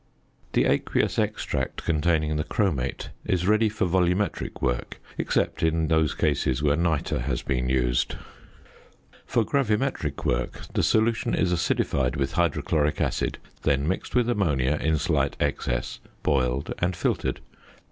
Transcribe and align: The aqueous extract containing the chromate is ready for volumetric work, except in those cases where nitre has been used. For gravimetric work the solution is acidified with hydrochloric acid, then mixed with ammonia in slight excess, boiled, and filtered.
The 0.53 0.65
aqueous 0.65 1.19
extract 1.19 1.85
containing 1.85 2.35
the 2.35 2.43
chromate 2.43 3.09
is 3.23 3.45
ready 3.45 3.69
for 3.69 3.85
volumetric 3.85 4.59
work, 4.59 4.99
except 5.19 5.61
in 5.61 5.89
those 5.89 6.15
cases 6.15 6.63
where 6.63 6.75
nitre 6.75 7.19
has 7.19 7.43
been 7.43 7.69
used. 7.69 8.15
For 9.27 9.43
gravimetric 9.45 10.25
work 10.25 10.61
the 10.73 10.81
solution 10.81 11.35
is 11.35 11.53
acidified 11.53 12.15
with 12.15 12.31
hydrochloric 12.31 12.99
acid, 12.99 13.37
then 13.61 13.87
mixed 13.87 14.15
with 14.15 14.27
ammonia 14.27 14.79
in 14.81 14.97
slight 14.97 15.37
excess, 15.39 15.99
boiled, 16.23 16.73
and 16.79 16.95
filtered. 16.95 17.39